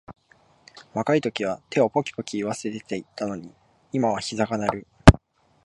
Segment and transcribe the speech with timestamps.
[0.95, 3.53] 若いときは手をポキポキいわせていたのに、
[3.93, 4.87] 今はひざが鳴る